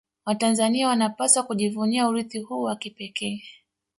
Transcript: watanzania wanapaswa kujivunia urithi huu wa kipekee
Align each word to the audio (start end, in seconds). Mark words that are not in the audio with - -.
watanzania 0.25 0.87
wanapaswa 0.87 1.43
kujivunia 1.43 2.07
urithi 2.07 2.39
huu 2.39 2.61
wa 2.61 2.75
kipekee 2.75 3.43